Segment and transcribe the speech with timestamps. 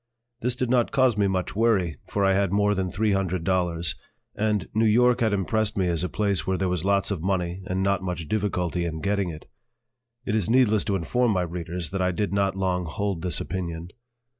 [0.39, 3.93] This did not cause me much worry, for I had more than three hundred dollars,
[4.33, 7.61] and New York had impressed me as a place where there was lots of money
[7.67, 9.47] and not much difficulty in getting it.
[10.25, 13.89] It is needless to inform my readers that I did not long hold this opinion.